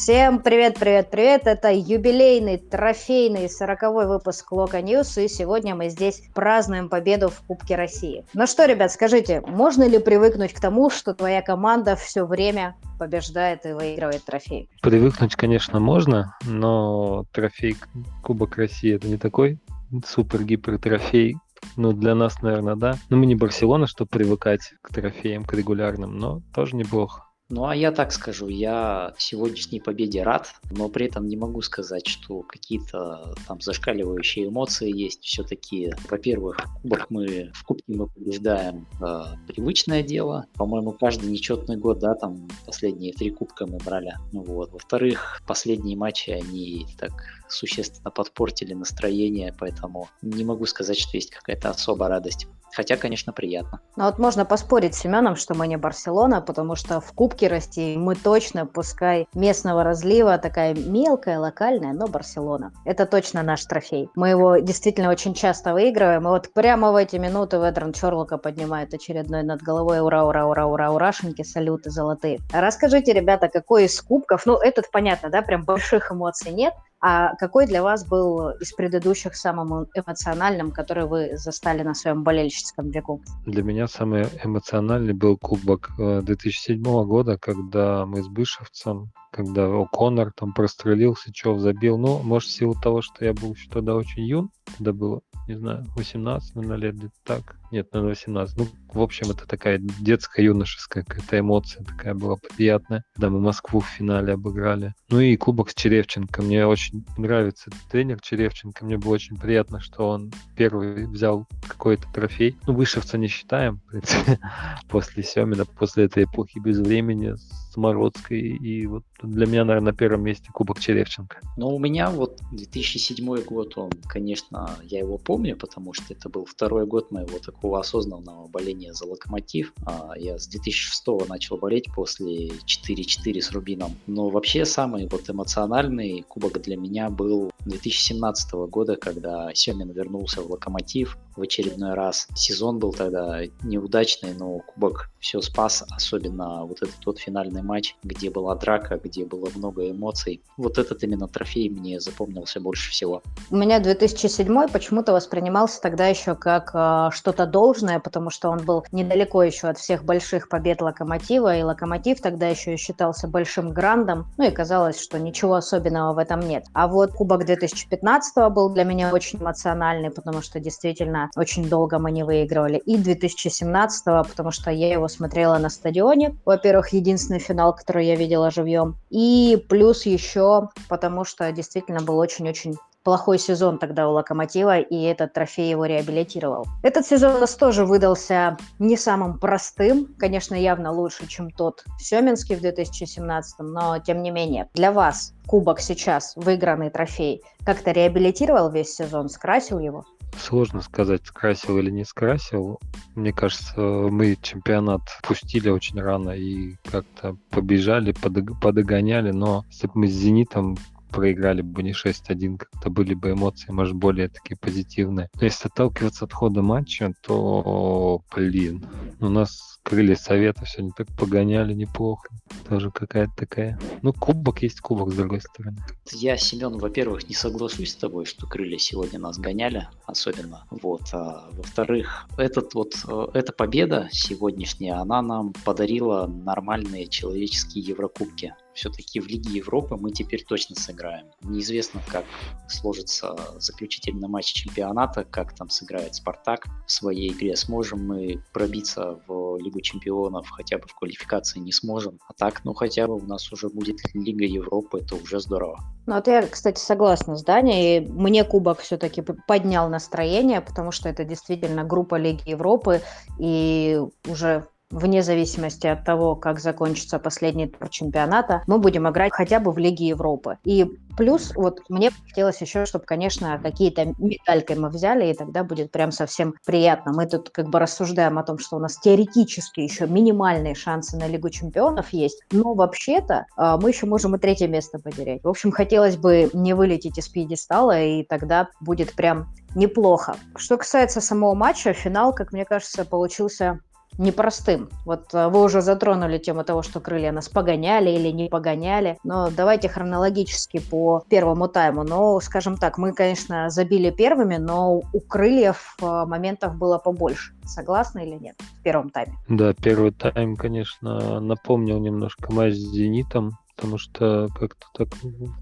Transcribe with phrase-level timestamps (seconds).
[0.00, 1.48] Всем привет, привет, привет!
[1.48, 7.74] Это юбилейный, трофейный, сороковой выпуск Локо News, и сегодня мы здесь празднуем победу в Кубке
[7.74, 8.24] России.
[8.32, 13.66] Ну что, ребят, скажите, можно ли привыкнуть к тому, что твоя команда все время побеждает
[13.66, 14.70] и выигрывает трофей?
[14.82, 17.76] Привыкнуть, конечно, можно, но трофей
[18.22, 19.58] Кубок России это не такой
[20.06, 21.36] супер-гипер трофей,
[21.76, 22.98] ну, для нас, наверное, да.
[23.10, 27.24] Но мы не Барселона, чтобы привыкать к трофеям, к регулярным, но тоже неплохо.
[27.50, 32.06] Ну, а я так скажу, я сегодняшней победе рад, но при этом не могу сказать,
[32.06, 35.24] что какие-то там зашкаливающие эмоции есть.
[35.24, 40.44] Все-таки, во-первых, в кубок мы, в кубке мы побеждаем э, привычное дело.
[40.56, 44.12] По-моему, каждый нечетный год, да, там последние три кубка мы брали.
[44.32, 44.70] Ну, вот.
[44.72, 47.12] Во-вторых, последние матчи, они так
[47.48, 52.46] существенно подпортили настроение, поэтому не могу сказать, что есть какая-то особая радость.
[52.72, 53.80] Хотя, конечно, приятно.
[53.96, 57.96] Ну вот можно поспорить с Семеном, что мы не Барселона, потому что в Кубке России
[57.96, 62.72] мы точно, пускай местного разлива, такая мелкая, локальная, но Барселона.
[62.84, 64.08] Это точно наш трофей.
[64.14, 66.22] Мы его действительно очень часто выигрываем.
[66.22, 70.66] И вот прямо в эти минуты Ведран Чорлока поднимает очередной над головой ура, ура, ура,
[70.66, 72.38] ура, урашеньки, салюты золотые.
[72.52, 77.66] Расскажите, ребята, какой из кубков, ну этот понятно, да, прям больших эмоций нет, а какой
[77.66, 83.22] для вас был из предыдущих самым эмоциональным, который вы застали на своем болельщицком веку?
[83.46, 90.30] Для меня самый эмоциональный был кубок 2007 э, года, когда мы с Бышевцем, когда О'Коннор
[90.34, 91.98] там прострелился, Чов забил.
[91.98, 95.56] Ну, может, в силу того, что я был еще тогда очень юн, тогда было, не
[95.56, 97.56] знаю, 18, наверное, лет где-то так.
[97.70, 98.56] Нет, наверное, 18.
[98.56, 103.80] Ну, в общем, это такая детская, юношеская какая-то эмоция такая была приятная, когда мы Москву
[103.80, 104.94] в финале обыграли.
[105.10, 106.42] Ну и кубок с Черевченко.
[106.42, 108.84] Мне очень нравится тренер Черевченко.
[108.84, 112.56] Мне было очень приятно, что он первый взял какой-то трофей.
[112.66, 113.80] Ну, Вышевца не считаем,
[114.88, 118.40] после Семина, после этой эпохи без времени с Мородской.
[118.40, 121.40] И вот для меня, наверное, на первом месте Кубок Черевченко.
[121.56, 126.44] Ну, у меня вот 2007 год, он, конечно, я его помню, потому что это был
[126.44, 129.72] второй год моего такого осознанного боления за Локомотив.
[129.86, 133.92] А, я с 2006 начал болеть после 4-4 с Рубином.
[134.06, 140.50] Но вообще самый вот эмоциональный кубок для меня был 2017 года, когда Семин вернулся в
[140.50, 142.28] Локомотив в очередной раз.
[142.34, 148.30] Сезон был тогда неудачный, но кубок все спас, особенно вот этот вот финальный матч, где
[148.30, 150.42] была драка, где было много эмоций.
[150.56, 153.22] Вот этот именно трофей мне запомнился больше всего.
[153.50, 158.84] У меня 2007 почему-то воспринимался тогда еще как э, что-то должное, потому что он был
[158.92, 164.48] недалеко еще от всех больших побед Локомотива, и Локомотив тогда еще считался большим грандом, ну
[164.48, 166.64] и казалось, что ничего особенного в этом нет.
[166.72, 172.10] А вот Кубок 2015 был для меня очень эмоциональный, потому что действительно очень долго мы
[172.10, 172.78] не выигрывали.
[172.78, 176.36] И 2017, потому что я его смотрела на стадионе.
[176.44, 178.96] Во-первых, единственный финал, который я видела живьем.
[179.10, 182.76] И плюс еще, потому что действительно был очень-очень
[183.08, 186.66] плохой сезон тогда у Локомотива, и этот трофей его реабилитировал.
[186.82, 192.56] Этот сезон у нас тоже выдался не самым простым, конечно, явно лучше, чем тот Семенский
[192.56, 194.68] в 2017, но тем не менее.
[194.74, 200.04] Для вас кубок сейчас, выигранный трофей, как-то реабилитировал весь сезон, скрасил его?
[200.36, 202.78] Сложно сказать, скрасил или не скрасил.
[203.14, 210.08] Мне кажется, мы чемпионат пустили очень рано и как-то побежали, подогоняли, но если бы мы
[210.08, 210.76] с «Зенитом»
[211.10, 215.28] проиграли бы не 6-1, как-то были бы эмоции, может, более такие позитивные.
[215.34, 218.86] Но если отталкиваться от хода матча, то, блин,
[219.20, 222.28] у нас крылья совета сегодня так погоняли неплохо.
[222.68, 223.80] Тоже какая-то такая...
[224.02, 225.78] Ну, кубок есть кубок, с другой стороны.
[226.12, 230.66] Я, Семен, во-первых, не соглашусь с тобой, что крылья сегодня нас гоняли, особенно.
[230.70, 231.02] Вот.
[231.12, 239.18] А, во-вторых, этот вот, э, эта победа сегодняшняя, она нам подарила нормальные человеческие Еврокубки все-таки
[239.18, 241.26] в Лиге Европы мы теперь точно сыграем.
[241.42, 242.24] Неизвестно, как
[242.68, 247.56] сложится заключительный матч чемпионата, как там сыграет Спартак в своей игре.
[247.56, 252.18] Сможем мы пробиться в Лигу чемпионов, хотя бы в квалификации не сможем.
[252.28, 255.78] А так, ну хотя бы у нас уже будет Лига Европы, это уже здорово.
[256.06, 258.00] Ну вот я, кстати, согласна с Даней.
[258.00, 263.02] Мне Кубок все-таки поднял настроение, потому что это действительно группа Лиги Европы,
[263.38, 269.60] и уже вне зависимости от того, как закончится последний тур чемпионата, мы будем играть хотя
[269.60, 270.58] бы в Лиге Европы.
[270.64, 270.86] И
[271.16, 276.12] плюс вот мне хотелось еще, чтобы, конечно, какие-то медальки мы взяли, и тогда будет прям
[276.12, 277.12] совсем приятно.
[277.12, 281.26] Мы тут как бы рассуждаем о том, что у нас теоретически еще минимальные шансы на
[281.26, 285.42] Лигу чемпионов есть, но вообще-то а, мы еще можем и третье место потерять.
[285.42, 290.36] В общем, хотелось бы не вылететь из пьедестала, и тогда будет прям неплохо.
[290.56, 293.80] Что касается самого матча, финал, как мне кажется, получился
[294.18, 294.88] непростым.
[295.04, 299.50] Вот э, вы уже затронули тему того, что крылья нас погоняли или не погоняли, но
[299.50, 302.02] давайте хронологически по первому тайму.
[302.02, 307.54] Но, скажем так, мы, конечно, забили первыми, но у крыльев э, моментов было побольше.
[307.64, 309.34] Согласны или нет в первом тайме?
[309.48, 315.08] Да, первый тайм, конечно, напомнил немножко матч с «Зенитом», потому что как-то так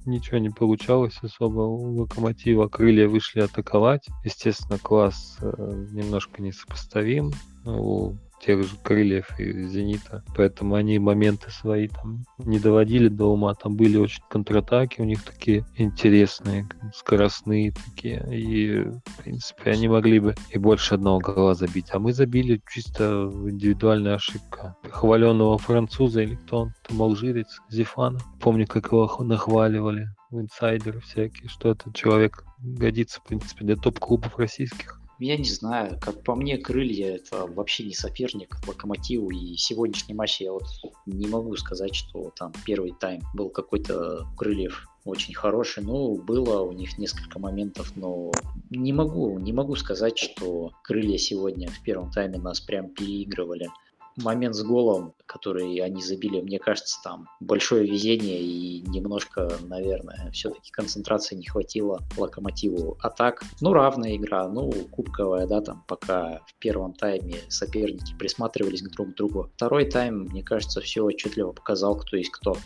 [0.06, 2.69] ничего не получалось особо у Локомотива.
[2.69, 4.06] Крылья вышли атаковать.
[4.25, 5.53] Естественно, класс э,
[5.93, 7.32] немножко несопоставим
[7.67, 10.24] у тех же крыльев и зенита.
[10.36, 13.54] Поэтому они моменты свои там не доводили до ума.
[13.54, 18.24] Там были очень контратаки у них такие интересные, скоростные такие.
[18.30, 21.88] И, в принципе, они могли бы и больше одного гола забить.
[21.92, 24.76] А мы забили чисто индивидуальная ошибка.
[24.90, 28.18] Хваленного француза или кто он, там алжирец, Зефана.
[28.40, 35.00] Помню, как его нахваливали инсайдеры всякие, что этот человек годится, в принципе, для топ-клубов российских.
[35.18, 39.30] Я не знаю, как по мне, крылья это вообще не соперник локомотиву.
[39.30, 40.64] И сегодняшний матч я вот
[41.06, 45.82] не могу сказать, что там первый тайм был какой-то крыльев очень хороший.
[45.82, 48.30] Ну, было у них несколько моментов, но
[48.70, 53.70] не могу, не могу сказать, что крылья сегодня в первом тайме нас прям переигрывали
[54.16, 60.70] момент с голом, который они забили, мне кажется, там большое везение и немножко, наверное, все-таки
[60.70, 62.96] концентрации не хватило локомотиву.
[63.02, 68.82] А так, ну, равная игра, ну, кубковая, да, там, пока в первом тайме соперники присматривались
[68.82, 69.50] к друг другу.
[69.56, 72.56] Второй тайм, мне кажется, все отчетливо показал, кто есть кто.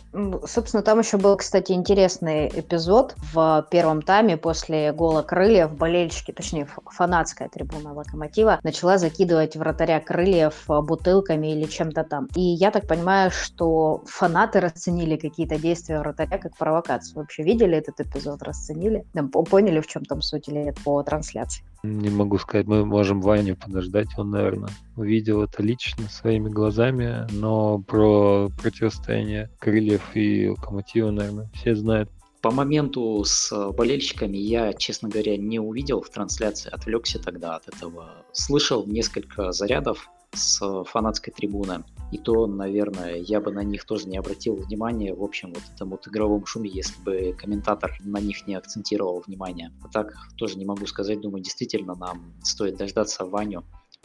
[0.45, 6.67] Собственно, там еще был, кстати, интересный эпизод в первом тайме после гола Крыльев болельщики, точнее,
[6.85, 12.27] фанатская трибуна Локомотива начала закидывать вратаря Крыльев бутылками травмами или чем-то там.
[12.35, 17.17] И я так понимаю, что фанаты расценили какие-то действия вратаря как провокацию.
[17.17, 19.05] Вообще видели этот эпизод, расценили?
[19.49, 21.63] Поняли, в чем там суть или нет по трансляции?
[21.83, 27.79] Не могу сказать, мы можем Ваню подождать, он, наверное, увидел это лично своими глазами, но
[27.79, 32.09] про противостояние крыльев и локомотива, наверное, все знают.
[32.41, 38.09] По моменту с болельщиками я, честно говоря, не увидел в трансляции, отвлекся тогда от этого.
[38.31, 41.83] Слышал несколько зарядов с фанатской трибуны.
[42.11, 45.89] И то, наверное, я бы на них тоже не обратил внимания в общем вот этом
[45.89, 49.71] вот игровом шуме, если бы комментатор на них не акцентировал внимание.
[49.83, 53.63] А так тоже не могу сказать, думаю, действительно нам стоит дождаться Ваню,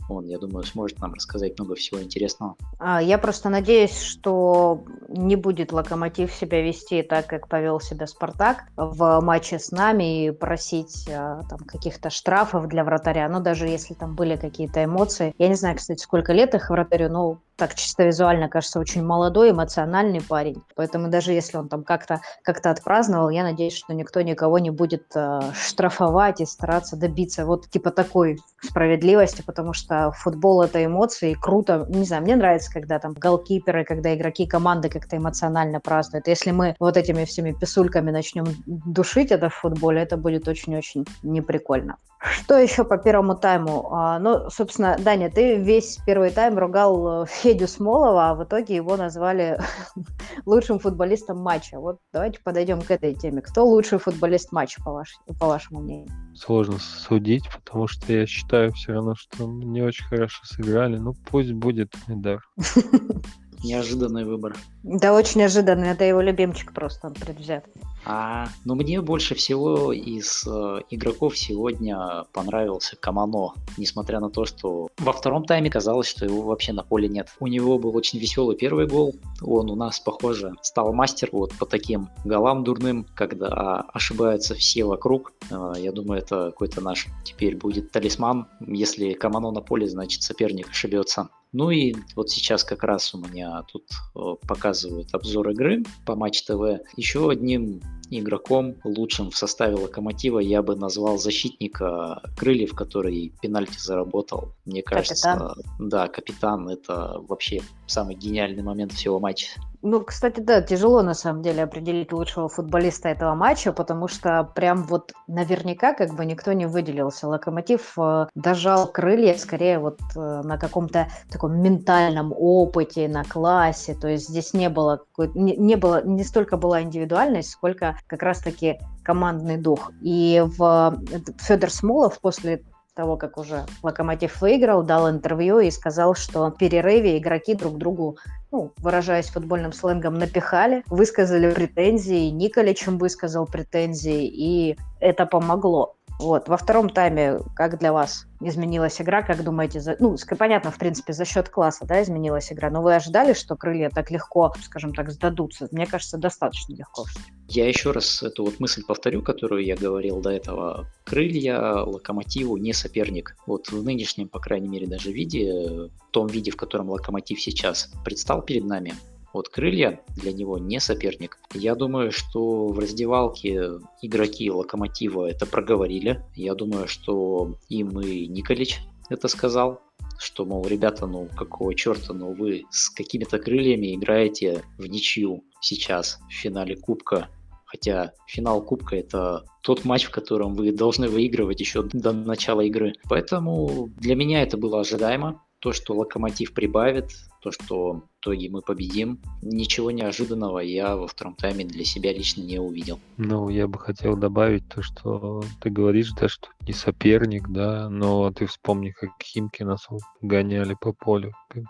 [0.08, 2.56] он, я думаю, сможет нам рассказать много всего интересного.
[2.78, 8.64] А, я просто надеюсь, что не будет Локомотив себя вести так, как повел себя Спартак
[8.76, 13.28] в матче с нами и просить а, там каких-то штрафов для вратаря.
[13.28, 15.34] Ну, даже если там были какие-то эмоции.
[15.38, 19.50] Я не знаю, кстати, сколько лет их вратарю, но так чисто визуально кажется очень молодой,
[19.50, 20.62] эмоциональный парень.
[20.74, 25.04] Поэтому даже если он там как-то как отпраздновал, я надеюсь, что никто никого не будет
[25.14, 31.34] э, штрафовать и стараться добиться вот типа такой справедливости, потому что футбол это эмоции, и
[31.34, 31.86] круто.
[31.88, 36.28] Не знаю, мне нравится, когда там голкиперы, когда игроки команды как-то эмоционально празднуют.
[36.28, 41.96] Если мы вот этими всеми писульками начнем душить это в футболе, это будет очень-очень неприкольно.
[42.18, 43.88] Что еще по первому тайму?
[43.92, 48.74] А, ну, собственно, Даня, ты весь первый тайм ругал э, Федю Смолова, а в итоге
[48.74, 49.56] его назвали
[50.46, 51.78] лучшим футболистом матча.
[51.78, 53.40] Вот давайте подойдем к этой теме.
[53.40, 56.10] Кто лучший футболист матча, по, ваш, по вашему мнению?
[56.34, 60.96] Сложно судить, потому что я считаю все равно, что не очень хорошо сыграли.
[60.96, 62.42] Ну, пусть будет Эдар.
[63.66, 64.56] Неожиданный выбор.
[64.84, 65.88] Да, очень неожиданный.
[65.88, 67.64] Это его любимчик просто, он предвзят.
[68.08, 74.88] А, но мне больше всего из э, игроков сегодня понравился Камано, несмотря на то, что
[74.98, 77.30] во втором тайме казалось, что его вообще на поле нет.
[77.40, 81.66] У него был очень веселый первый гол, он у нас, похоже, стал мастер вот по
[81.66, 85.32] таким голам дурным, когда ошибаются все вокруг.
[85.50, 88.46] Э, я думаю, это какой-то наш теперь будет талисман.
[88.60, 91.28] Если Камано на поле, значит соперник ошибется.
[91.58, 93.84] Ну и вот сейчас как раз у меня тут
[94.14, 96.82] э, показывают обзор игры по Матч ТВ.
[96.96, 104.52] Еще одним игроком лучшим в составе Локомотива я бы назвал защитника Крыльев, который пенальти заработал.
[104.64, 105.64] Мне кажется, капитан.
[105.78, 109.48] да, капитан это вообще самый гениальный момент всего матча.
[109.88, 114.82] Ну, кстати, да, тяжело на самом деле определить лучшего футболиста этого матча, потому что прям
[114.82, 117.28] вот наверняка как бы никто не выделился.
[117.28, 123.94] Локомотив э, дожал крылья скорее вот э, на каком-то таком ментальном опыте, на классе.
[123.94, 128.78] То есть здесь не было, не, не было, не столько была индивидуальность, сколько как раз-таки
[129.02, 129.90] командный дух.
[130.02, 130.98] И в
[131.40, 132.62] Федор Смолов после
[132.96, 138.16] того, как уже Локомотив выиграл, дал интервью и сказал, что в перерыве игроки друг другу,
[138.50, 145.94] ну, выражаясь футбольным сленгом, напихали, высказали претензии, Николичем высказал претензии, и это помогло.
[146.18, 146.48] Вот.
[146.48, 149.96] Во втором тайме, как для вас изменилась игра, как думаете, за...
[149.98, 153.90] ну, понятно, в принципе, за счет класса, да, изменилась игра, но вы ожидали, что крылья
[153.90, 155.68] так легко, скажем так, сдадутся?
[155.70, 157.04] Мне кажется, достаточно легко.
[157.48, 160.86] Я еще раз эту вот мысль повторю, которую я говорил до этого.
[161.04, 163.36] Крылья Локомотиву не соперник.
[163.46, 167.90] Вот в нынешнем, по крайней мере, даже виде, в том виде, в котором Локомотив сейчас
[168.04, 168.94] предстал перед нами,
[169.36, 171.38] вот крылья для него не соперник.
[171.52, 176.24] Я думаю, что в раздевалке игроки Локомотива это проговорили.
[176.34, 179.82] Я думаю, что им и Николич это сказал,
[180.18, 186.18] что, мол, ребята, ну какого черта, ну вы с какими-то крыльями играете в ничью сейчас
[186.28, 187.28] в финале Кубка.
[187.66, 192.94] Хотя финал Кубка это тот матч, в котором вы должны выигрывать еще до начала игры.
[193.08, 197.10] Поэтому для меня это было ожидаемо то, что Локомотив прибавит,
[197.42, 202.42] то, что в итоге мы победим, ничего неожиданного я во втором тайме для себя лично
[202.42, 203.00] не увидел.
[203.16, 208.30] Ну, я бы хотел добавить то, что ты говоришь, да, что не соперник, да, но
[208.30, 209.88] ты вспомни, как Химки нас
[210.20, 211.32] гоняли по полю.
[211.52, 211.64] Ну,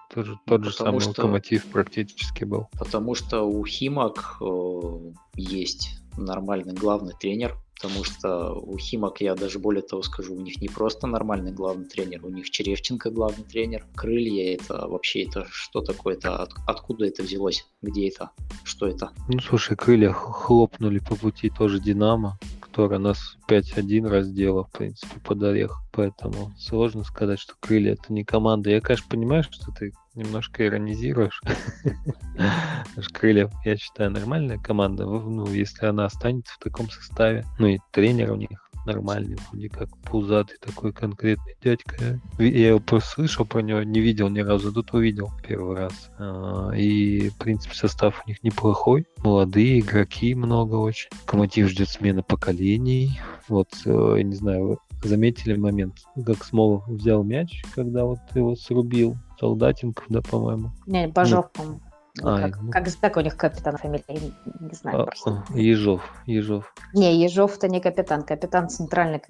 [0.44, 2.68] тот же самый что, Локомотив практически был.
[2.78, 9.58] Потому что у Химок э, есть нормальный главный тренер, потому что у Химок, я даже
[9.58, 13.84] более того скажу, у них не просто нормальный главный тренер, у них Черевченко главный тренер.
[13.94, 18.30] Крылья это вообще это что такое-то, от, откуда это взялось, где это,
[18.64, 19.10] что это?
[19.28, 25.42] Ну слушай, крылья хлопнули по пути тоже Динамо, которая нас 5-1 раздела, в принципе, под
[25.42, 25.82] орех.
[25.92, 28.70] Поэтому сложно сказать, что крылья это не команда.
[28.70, 31.40] Я, конечно, понимаю, что ты немножко иронизируешь.
[33.12, 35.04] Крылья, я считаю, нормальная команда.
[35.04, 37.44] Ну, если она останется в таком составе.
[37.58, 42.20] Ну и тренер у них нормальный, вроде как пузатый такой конкретный дядька.
[42.38, 46.10] Я его просто слышал про него, не видел ни разу, тут увидел первый раз.
[46.18, 49.06] А, и, в принципе, состав у них неплохой.
[49.18, 51.08] Молодые игроки много очень.
[51.22, 53.20] Локомотив ждет смена поколений.
[53.48, 59.16] Вот, э, я не знаю, заметили момент, как Смолов взял мяч, когда вот его срубил.
[59.38, 60.70] Солдатенков, да, по-моему.
[60.86, 61.80] Не, Бажов, ну, по-моему.
[62.22, 62.70] А, как, ну...
[62.70, 64.04] как, как у них капитан фамилия?
[64.08, 65.02] не знаю.
[65.02, 65.44] А, просто.
[65.54, 66.72] Ежов, Ежов.
[66.94, 68.22] Не, Ежов это не капитан.
[68.22, 69.22] Капитан центральный,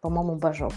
[0.00, 0.74] по-моему, Бажов.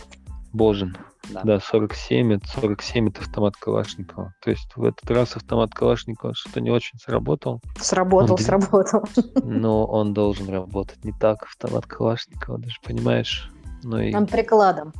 [0.53, 0.97] Божин.
[1.29, 1.41] Да.
[1.43, 4.33] да, 47, это 47 это автомат Калашникова.
[4.41, 7.61] То есть в этот раз автомат Калашникова что-то не очень сработал.
[7.79, 9.03] Сработал, он, сработал.
[9.43, 13.49] Но он должен работать не так, автомат Калашникова, даже понимаешь.
[13.83, 14.13] Ну и...
[14.13, 14.93] Он прикладом.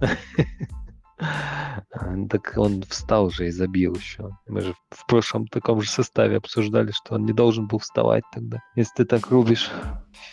[1.18, 4.30] Так он встал же и забил еще.
[4.46, 8.58] Мы же в прошлом таком же составе обсуждали, что он не должен был вставать тогда.
[8.74, 9.70] Если ты так рубишь,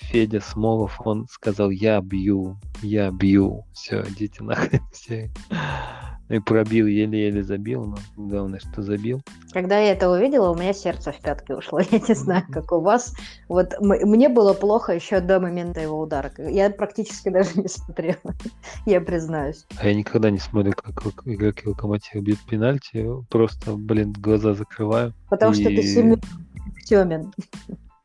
[0.02, 3.66] Федя Смолов, он сказал, я бью, я бью.
[3.74, 5.32] Все, идите нахрен все.
[6.34, 9.22] И пробил, еле-еле забил, но главное, что забил.
[9.52, 11.80] Когда я это увидела, у меня сердце в пятки ушло.
[11.92, 13.16] Я не знаю, как у вас.
[13.48, 16.32] Вот мне было плохо еще до момента его удара.
[16.40, 18.34] Я практически даже не смотрела,
[18.88, 19.68] я признаюсь.
[19.78, 23.08] А я никогда не смотрю, как игроки Локомотива бьют пенальти.
[23.30, 25.14] Просто, блин, глаза закрываю.
[25.30, 25.56] Потому и...
[25.56, 26.20] что ты Семен
[26.84, 27.32] Семен.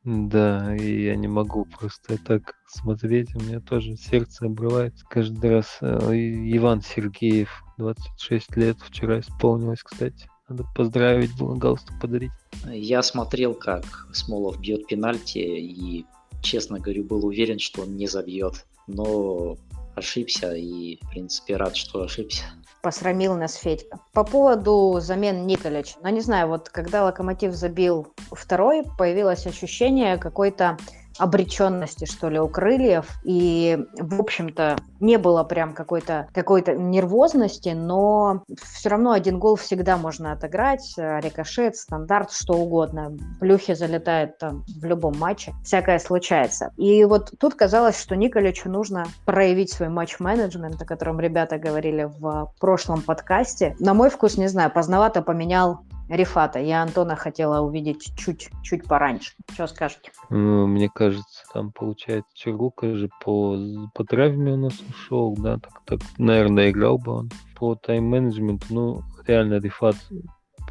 [0.05, 5.79] Да, и я не могу просто так смотреть, у меня тоже сердце обрывается каждый раз.
[5.81, 10.29] Э, Иван Сергеев, 26 лет, вчера исполнилось, кстати.
[10.49, 12.33] Надо поздравить, было галстук подарить.
[12.67, 16.07] Я смотрел, как Смолов бьет пенальти, и,
[16.43, 18.67] честно говорю, был уверен, что он не забьет.
[18.87, 19.57] Но
[19.95, 22.45] ошибся, и, в принципе, рад, что ошибся
[22.83, 23.99] посрамил нас Федька.
[24.13, 25.97] По поводу замен Николич.
[26.03, 30.79] Ну, не знаю, вот когда Локомотив забил второй, появилось ощущение какой-то
[31.19, 33.07] обреченности, что ли, у крыльев.
[33.25, 39.97] И, в общем-то, не было прям какой-то какой нервозности, но все равно один гол всегда
[39.97, 40.95] можно отыграть.
[40.97, 43.17] Рикошет, стандарт, что угодно.
[43.41, 45.55] Плюхи залетают там в любом матче.
[45.65, 46.73] Всякое случается.
[46.77, 52.53] И вот тут казалось, что Николичу нужно проявить свой матч-менеджмент, о котором ребята говорили в
[52.61, 53.77] прошлом подкасте.
[53.79, 56.59] На мой вкус, не знаю, поздновато поменял Рифата.
[56.59, 59.35] Я Антона хотела увидеть чуть-чуть пораньше.
[59.53, 60.11] Что скажете?
[60.31, 63.57] Ну, мне кажется, там получается Чергука же по,
[63.95, 67.31] по травме у нас ушел, да, так, так, наверное, играл бы он.
[67.57, 69.97] По тайм-менеджменту, ну, реально Рифат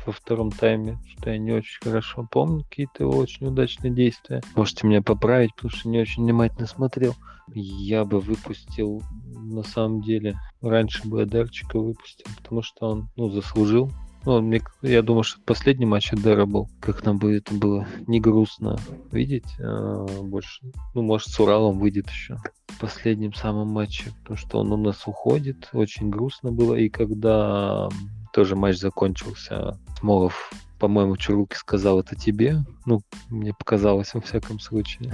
[0.05, 4.41] во втором тайме, что я не очень хорошо помню какие-то его очень удачные действия.
[4.55, 7.13] Можете меня поправить, потому что не очень внимательно смотрел.
[7.53, 13.91] Я бы выпустил, на самом деле, раньше бы Адарчика выпустил, потому что он, ну, заслужил
[14.25, 16.69] ну, мне, я думаю, что последний матч Эдера был.
[16.79, 18.77] Как нам бы это было не грустно
[19.11, 19.47] видеть.
[19.59, 24.11] А, больше, ну, может, с Уралом выйдет еще в последнем самом матче.
[24.21, 25.69] Потому что он у нас уходит.
[25.73, 26.75] Очень грустно было.
[26.75, 27.89] И когда
[28.33, 32.59] тоже матч закончился, Смолов, по-моему, Чуруки сказал это тебе.
[32.85, 35.11] Ну, мне показалось, во всяком случае.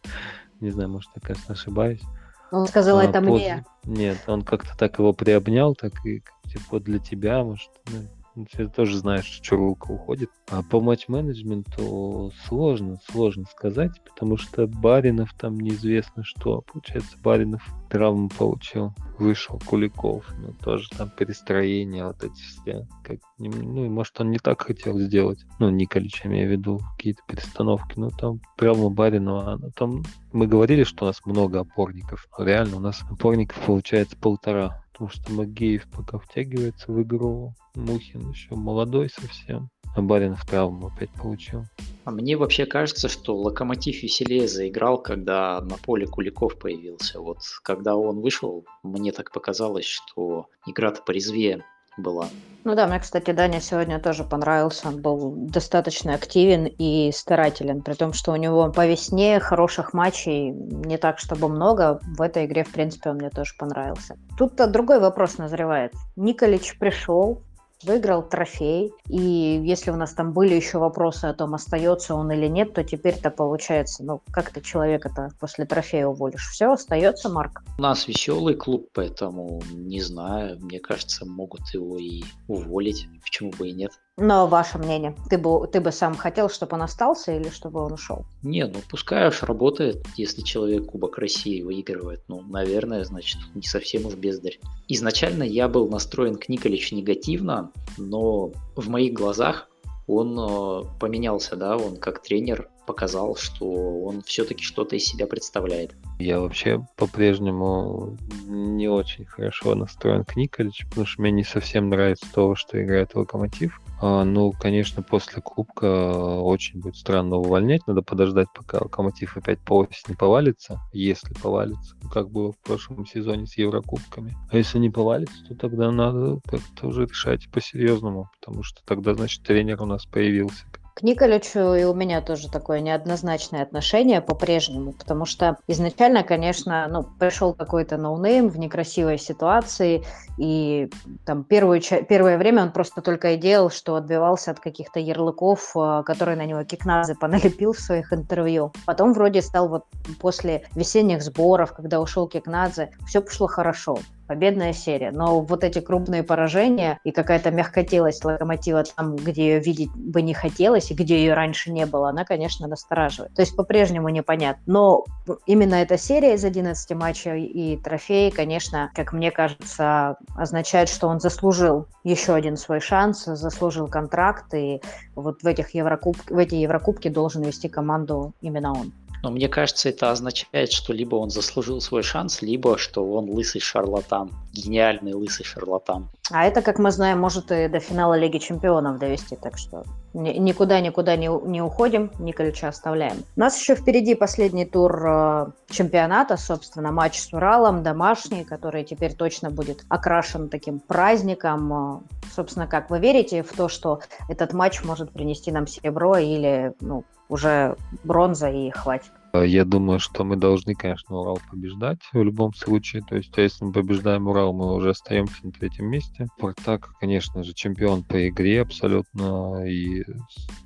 [0.60, 2.02] Не знаю, может, я, конечно, ошибаюсь.
[2.50, 3.64] Он сказал, а, это после...
[3.84, 3.98] мне.
[3.98, 8.08] Нет, он как-то так его приобнял, так и типа для тебя, может, ну,
[8.46, 10.30] ты тоже знаешь, что рука уходит.
[10.50, 16.62] А по матч-менеджменту сложно, сложно сказать, потому что Баринов там неизвестно что.
[16.62, 22.86] Получается, Баринов травму получил, вышел Куликов, ну тоже там перестроение вот эти все.
[23.02, 25.44] Как, ну, и может, он не так хотел сделать.
[25.58, 27.94] Ну, Николич, я имею в виду, какие-то перестановки.
[27.96, 30.02] Но там травма Баринова, она, там
[30.32, 35.10] мы говорили, что у нас много опорников, но реально у нас опорников получается полтора потому
[35.10, 37.54] что Магеев пока втягивается в игру.
[37.76, 39.70] Мухин еще молодой совсем.
[39.94, 41.64] А Баринов травму опять получил.
[42.04, 47.20] А мне вообще кажется, что Локомотив веселее заиграл, когда на поле Куликов появился.
[47.20, 51.64] Вот когда он вышел, мне так показалось, что игра-то порезвее
[51.98, 52.28] была.
[52.64, 54.88] Ну да, мне, кстати, Даня сегодня тоже понравился.
[54.88, 60.50] Он был достаточно активен и старателен, при том, что у него по весне хороших матчей
[60.50, 62.00] не так, чтобы много.
[62.02, 64.16] В этой игре, в принципе, он мне тоже понравился.
[64.36, 65.92] Тут другой вопрос назревает.
[66.16, 67.42] Николич пришел,
[67.82, 68.92] выиграл трофей.
[69.08, 72.84] И если у нас там были еще вопросы о том, остается он или нет, то
[72.84, 76.48] теперь-то получается, ну, как ты человека-то после трофея уволишь?
[76.50, 77.62] Все, остается Марк.
[77.78, 83.08] У нас веселый клуб, поэтому не знаю, мне кажется, могут его и уволить.
[83.22, 83.92] Почему бы и нет?
[84.20, 87.92] Но ваше мнение, ты бы, ты бы сам хотел, чтобы он остался или чтобы он
[87.92, 88.26] ушел?
[88.42, 92.24] Не, ну пускай уж работает, если человек Кубок России выигрывает.
[92.26, 94.58] Ну, наверное, значит, не совсем уж бездарь.
[94.88, 99.68] Изначально я был настроен к Николичу негативно, но в моих глазах
[100.08, 103.66] он э, поменялся, да, он как тренер показал, что
[104.04, 105.94] он все-таки что-то из себя представляет.
[106.18, 112.26] Я вообще по-прежнему не очень хорошо настроен к Николичу, потому что мне не совсем нравится
[112.34, 113.80] то, что играет Локомотив.
[114.00, 117.86] А, ну, конечно, после Кубка очень будет странно увольнять.
[117.86, 123.46] Надо подождать, пока Локомотив опять по осени повалится, если повалится, как было в прошлом сезоне
[123.46, 124.36] с Еврокубками.
[124.50, 129.42] А если не повалится, то тогда надо как-то уже решать по-серьезному, потому что тогда, значит,
[129.42, 130.64] тренер у нас появился
[130.98, 137.04] к Николичу и у меня тоже такое неоднозначное отношение по-прежнему, потому что изначально, конечно, ну,
[137.04, 140.02] пришел какой-то no name в некрасивой ситуации,
[140.38, 140.90] и
[141.24, 146.02] там первую, первое время он просто только и делал, что отбивался от каких-то ярлыков, э,
[146.04, 148.72] которые на него Кикнадзе поналепил в своих интервью.
[148.84, 149.84] Потом вроде стал вот
[150.20, 155.10] после весенних сборов, когда ушел Кикнадзе, все пошло хорошо победная серия.
[155.10, 160.34] Но вот эти крупные поражения и какая-то мягкотелость Локомотива там, где ее видеть бы не
[160.34, 163.34] хотелось и где ее раньше не было, она, конечно, настораживает.
[163.34, 164.62] То есть по-прежнему непонятно.
[164.66, 165.04] Но
[165.46, 171.18] именно эта серия из 11 матчей и трофей, конечно, как мне кажется, означает, что он
[171.20, 174.80] заслужил еще один свой шанс, заслужил контракт, и
[175.14, 176.16] вот в, этих Еврокуб...
[176.28, 178.92] в эти Еврокубки должен вести команду именно он.
[179.22, 183.60] Но мне кажется, это означает, что либо он заслужил свой шанс, либо что он лысый
[183.60, 186.08] шарлатан, гениальный лысый шарлатан.
[186.30, 191.16] А это, как мы знаем, может и до финала Лиги Чемпионов довести, так что никуда-никуда
[191.16, 193.24] не, не уходим, Николича оставляем.
[193.36, 199.14] У нас еще впереди последний тур э, чемпионата, собственно, матч с Уралом, домашний, который теперь
[199.14, 201.72] точно будет окрашен таким праздником.
[201.72, 202.00] Э,
[202.34, 207.04] собственно, как вы верите в то, что этот матч может принести нам серебро или ну,
[207.28, 209.12] уже бронза и хватит.
[209.32, 213.02] Э, я думаю, что мы должны, конечно, Урал побеждать в любом случае.
[213.02, 216.26] То есть, если мы побеждаем Урал, мы уже остаемся на третьем месте.
[216.36, 220.04] Спартак, конечно же, чемпион по игре абсолютно и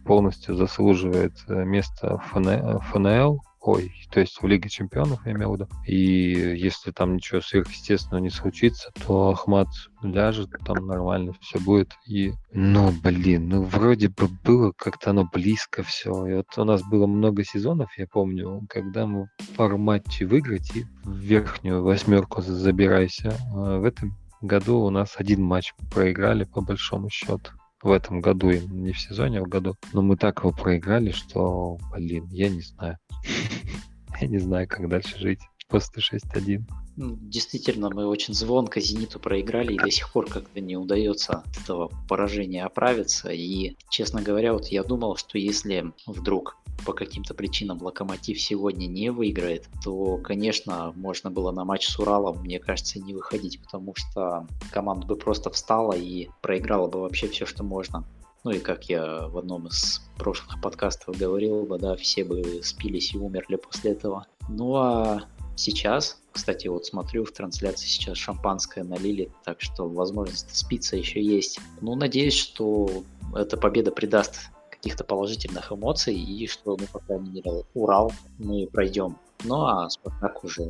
[0.05, 5.68] полностью заслуживает э, место ФНЛ ой, то есть в Лиге Чемпионов, я имею в виду.
[5.87, 9.68] И если там ничего сверхъестественного не случится, то Ахмат
[10.03, 11.94] ляжет, там нормально все будет.
[12.07, 16.27] И, ну, блин, ну, вроде бы было как-то оно близко все.
[16.27, 20.85] И вот у нас было много сезонов, я помню, когда мы пару матчей выиграть и
[21.05, 23.37] в верхнюю восьмерку забирайся.
[23.55, 28.51] А в этом году у нас один матч проиграли по большому счету в этом году,
[28.51, 29.77] не в сезоне, а в году.
[29.92, 32.99] Но мы так его проиграли, что, блин, я не знаю.
[34.21, 36.62] Я не знаю, как дальше жить после 6-1.
[36.97, 41.59] Ну, действительно, мы очень звонко «Зениту» проиграли, и до сих пор как-то не удается от
[41.59, 43.31] этого поражения оправиться.
[43.31, 49.11] И, честно говоря, вот я думал, что если вдруг по каким-то причинам Локомотив сегодня не
[49.11, 54.47] выиграет, то, конечно, можно было на матч с Уралом, мне кажется, не выходить, потому что
[54.71, 58.05] команда бы просто встала и проиграла бы вообще все, что можно.
[58.45, 63.15] Ну и как я в одном из прошлых подкастов говорил бы, да, все бы спились
[63.15, 64.27] и умерли после этого.
[64.49, 65.23] Ну а
[65.55, 71.61] сейчас, кстати, вот смотрю в трансляции сейчас шампанское налили, так что возможность спиться еще есть.
[71.81, 73.05] Ну, надеюсь, что
[73.35, 74.51] эта победа придаст
[74.83, 79.16] каких-то положительных эмоций и что, ну, по крайней мере, Урал мы пройдем.
[79.45, 80.68] Ну, а Спартак уже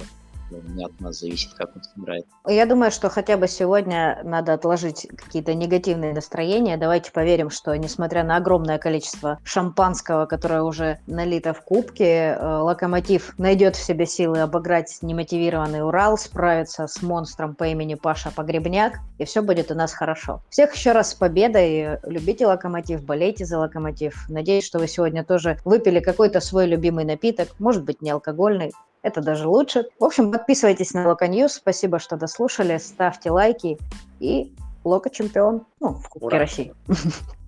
[0.60, 2.26] не от нас зависит, как он сыграет.
[2.46, 6.76] Я думаю, что хотя бы сегодня надо отложить какие-то негативные настроения.
[6.76, 13.38] Давайте поверим, что несмотря на огромное количество шампанского, которое уже налито в кубке, э, Локомотив
[13.38, 19.24] найдет в себе силы обыграть немотивированный Урал, справиться с монстром по имени Паша Погребняк, и
[19.24, 20.42] все будет у нас хорошо.
[20.50, 22.00] Всех еще раз с победой.
[22.04, 24.28] Любите Локомотив, болейте за Локомотив.
[24.28, 29.20] Надеюсь, что вы сегодня тоже выпили какой-то свой любимый напиток, может быть, не алкогольный, это
[29.20, 29.86] даже лучше.
[29.98, 31.54] В общем, подписывайтесь на Локо News.
[31.54, 32.78] Спасибо, что дослушали.
[32.78, 33.78] Ставьте лайки.
[34.20, 35.66] И Локо чемпион.
[35.80, 36.74] Ну, в Кубке России.